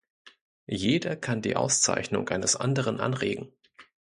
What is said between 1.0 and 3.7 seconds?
kann die Auszeichnung eines Anderen anregen.